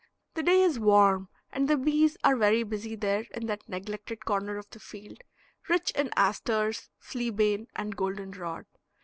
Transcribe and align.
The 0.33 0.41
day 0.41 0.63
is 0.63 0.79
warm 0.79 1.29
and 1.51 1.67
the 1.67 1.77
bees 1.77 2.17
are 2.23 2.35
very 2.35 2.63
busy 2.63 2.95
there 2.95 3.25
in 3.35 3.45
that 3.45 3.69
neglected 3.69 4.25
corner 4.25 4.57
of 4.57 4.67
the 4.71 4.79
field, 4.79 5.19
rich 5.69 5.91
in 5.91 6.09
asters, 6.15 6.89
flea 6.97 7.29
bane, 7.29 7.67
and 7.75 7.95
golden 7.95 8.31
rod. 8.31 8.65